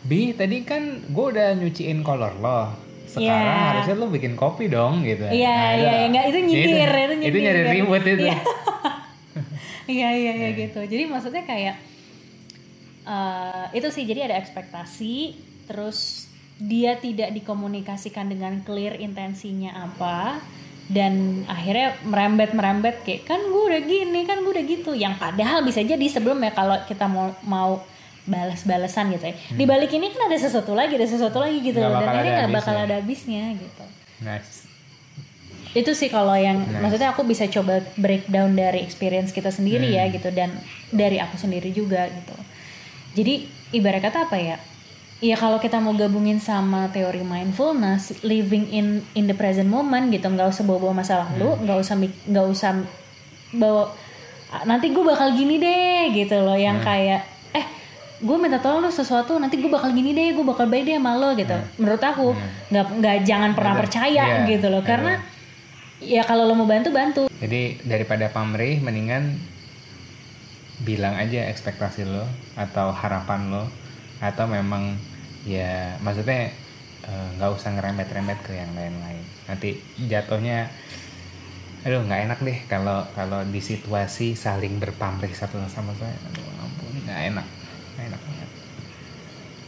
bi 0.00 0.30
tadi 0.30 0.62
kan 0.62 0.82
gue 1.04 1.26
udah 1.28 1.54
nyuciin 1.54 2.00
kolor 2.00 2.34
lo 2.36 2.70
sekarang 3.04 3.26
Iya. 3.26 3.66
harusnya 3.72 3.96
lo 3.96 4.06
bikin 4.08 4.34
kopi 4.34 4.66
dong 4.66 5.02
gitu 5.02 5.26
iya 5.26 5.50
Nah, 5.50 5.70
iya 5.74 5.90
iya 5.92 6.06
nggak 6.08 6.24
itu 6.24 6.38
nyindir 6.40 6.70
itu, 6.86 7.14
nyindir 7.16 7.26
itu 7.26 7.38
nyari 7.40 7.60
ribut 7.72 8.02
itu 8.04 8.24
Iya. 8.24 8.38
iya 9.88 10.08
iya 10.12 10.32
iya 10.36 10.48
gitu 10.56 10.80
jadi 10.80 11.02
maksudnya 11.04 11.42
kayak 11.42 11.76
eh, 13.04 13.64
itu 13.72 13.88
sih 13.88 14.04
jadi 14.04 14.26
ada 14.26 14.36
ekspektasi 14.36 15.14
terus 15.66 16.30
dia 16.56 16.96
tidak 16.96 17.36
dikomunikasikan 17.36 18.32
dengan 18.32 18.64
clear 18.64 18.96
intensinya 18.96 19.76
apa 19.76 20.40
dan 20.86 21.42
akhirnya 21.50 21.98
merembet 22.06 22.54
merembet 22.54 23.02
kayak 23.02 23.26
kan 23.26 23.42
gue 23.42 23.62
udah 23.74 23.82
gini 23.82 24.22
kan 24.22 24.40
gue 24.40 24.52
udah 24.54 24.64
gitu. 24.64 24.94
Yang 24.94 25.18
padahal 25.18 25.66
bisa 25.66 25.82
jadi 25.82 26.06
sebelumnya 26.06 26.54
kalau 26.54 26.78
kita 26.86 27.10
mau 27.10 27.34
mau 27.42 27.82
balas-balasan 28.24 29.10
gitu 29.14 29.30
ya. 29.30 29.34
Di 29.52 29.64
balik 29.66 29.90
ini 29.92 30.14
kan 30.14 30.30
ada 30.30 30.38
sesuatu 30.38 30.72
lagi 30.74 30.94
ada 30.94 31.06
sesuatu 31.06 31.42
lagi 31.42 31.58
gitu 31.60 31.82
Hmm. 31.82 31.90
Loh 31.90 32.00
dan 32.00 32.08
akhirnya 32.08 32.32
ada 32.32 32.42
nggak 32.46 32.54
bakal 32.54 32.74
ada 32.78 32.94
habisnya 33.02 33.44
gitu. 33.58 33.84
Nice. 34.22 34.64
Itu 35.76 35.92
sih 35.92 36.08
kalau 36.08 36.32
yang 36.38 36.62
Nice. 36.62 36.80
maksudnya 36.80 37.12
aku 37.12 37.26
bisa 37.26 37.44
coba 37.50 37.82
breakdown 37.98 38.54
dari 38.56 38.80
experience 38.80 39.34
kita 39.34 39.50
sendiri 39.52 39.90
Hmm. 39.90 39.98
ya 39.98 40.04
gitu 40.14 40.30
dan 40.30 40.54
dari 40.88 41.18
aku 41.18 41.34
sendiri 41.36 41.74
juga 41.74 42.06
gitu. 42.08 42.36
Jadi 43.18 43.44
ibarat 43.74 44.06
kata 44.06 44.30
apa 44.30 44.38
ya 44.38 44.56
ya 45.18 45.32
kalau 45.34 45.56
kita 45.56 45.78
mau 45.78 45.92
gabungin 45.92 46.36
sama 46.38 46.88
teori 46.88 47.22
mindfulness 47.22 48.20
living 48.22 48.68
in 48.68 48.86
in 49.12 49.24
the 49.24 49.32
present 49.32 49.64
moment 49.66 50.08
gitu 50.08 50.26
nggak 50.26 50.44
usah 50.46 50.62
bawa 50.62 50.78
bawa 50.78 50.94
masa 50.98 51.24
lalu 51.24 51.48
Hmm. 51.50 51.60
nggak 51.62 51.78
usah 51.78 51.94
nggak 51.98 52.46
usah 52.46 52.70
bawa 53.52 53.82
"Ah, 54.46 54.62
nanti 54.64 54.88
gue 54.88 55.00
bakal 55.02 55.32
gini 55.32 55.56
deh 55.56 56.12
gitu 56.12 56.36
loh 56.38 56.54
yang 56.54 56.78
Hmm. 56.78 56.86
kayak 56.86 57.20
eh 57.52 57.64
gue 58.18 58.36
minta 58.36 58.58
tolong 58.58 58.80
lu 58.80 58.90
sesuatu 58.90 59.34
nanti 59.34 59.56
gue 59.56 59.66
bakal 59.66 59.90
gini 59.90 60.12
deh 60.12 60.30
gue 60.30 60.44
bakal 60.44 60.66
baik 60.66 60.84
deh 60.84 60.94
sama 60.94 61.16
lo 61.16 61.32
gitu 61.32 61.56
menurut 61.76 62.02
aku 62.02 62.36
nggak 62.68 62.86
nggak 62.94 63.16
jangan 63.24 63.50
pernah 63.52 63.74
percaya 63.74 64.22
Hmm. 64.22 64.36
Iya, 64.42 64.50
gitu 64.50 64.66
loh 64.68 64.82
karena 64.82 65.16
ya 65.98 66.22
kalau 66.22 66.44
lo 66.44 66.52
mau 66.54 66.66
bantu 66.66 66.92
bantu 66.92 67.22
jadi 67.34 67.80
daripada 67.82 68.28
pamrih 68.28 68.78
mendingan 68.78 69.40
bilang 70.78 71.16
aja 71.16 71.48
ekspektasi 71.48 72.04
lo 72.04 72.28
atau 72.54 72.92
harapan 72.92 73.48
lo 73.48 73.64
atau 74.16 74.44
memang 74.46 74.96
ya 75.46 75.94
maksudnya 76.02 76.50
eh, 77.06 77.28
nggak 77.38 77.50
usah 77.54 77.70
ngeremet-remet 77.78 78.38
ke 78.42 78.52
yang 78.52 78.74
lain-lain. 78.74 79.22
Nanti 79.46 79.78
jatuhnya 80.10 80.68
aduh 81.86 82.02
nggak 82.02 82.20
enak 82.26 82.38
deh 82.42 82.58
kalau 82.66 83.06
kalau 83.14 83.46
di 83.46 83.62
situasi 83.62 84.34
saling 84.34 84.82
berpamrih 84.82 85.30
satu 85.30 85.62
sama 85.70 85.94
saya. 85.94 86.18
Aduh 86.28 86.44
ampun 86.58 86.90
nggak 87.06 87.20
enak. 87.30 87.46
Nggak 87.94 88.04
enak 88.10 88.20
banget. 88.26 88.50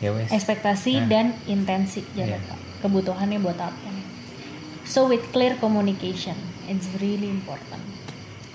Ya 0.03 0.11
wes. 0.15 0.31
Ekspektasi 0.35 0.93
Nah. 0.99 1.07
dan 1.07 1.27
intensi. 1.47 2.03
Iya. 2.19 2.39
lupa 2.43 2.55
kebutuhannya 2.83 3.39
buat 3.39 3.59
apa? 3.59 3.91
So 4.83 5.07
with 5.07 5.23
clear 5.31 5.55
communication 5.63 6.35
it's 6.67 6.91
really 6.99 7.31
important. 7.31 7.83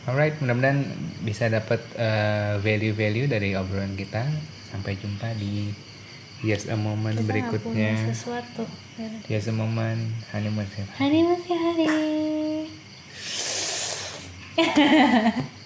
Alright, 0.04 0.36
mudah-mudahan 0.44 0.84
bisa 1.24 1.48
dapat 1.48 1.80
eh, 1.96 2.60
value-value 2.60 3.32
dari 3.32 3.56
obrolan 3.56 3.96
kita. 3.96 4.28
Sampai 4.68 5.00
jumpa 5.00 5.32
di 5.40 5.72
Yes 6.44 6.68
a 6.68 6.76
Moment 6.76 7.16
Kita 7.16 7.26
berikutnya. 7.26 7.96
punya 7.96 8.12
sesuatu 8.12 8.68
Yes 9.32 9.48
a 9.48 9.56
Moment, 9.56 10.12
honeymoon. 10.36 10.68
masih 11.26 11.56
hari 11.56 11.86